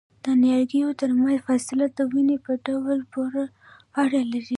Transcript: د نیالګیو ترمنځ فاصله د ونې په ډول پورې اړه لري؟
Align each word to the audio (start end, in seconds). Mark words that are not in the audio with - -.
د 0.25 0.27
نیالګیو 0.41 0.97
ترمنځ 1.01 1.37
فاصله 1.47 1.85
د 1.97 1.99
ونې 2.11 2.37
په 2.45 2.53
ډول 2.65 2.99
پورې 3.13 3.43
اړه 4.01 4.21
لري؟ 4.31 4.49